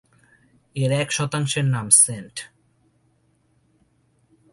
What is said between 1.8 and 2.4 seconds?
Saint.